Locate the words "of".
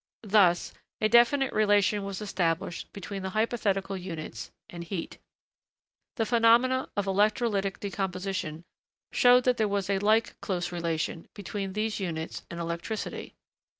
6.97-7.05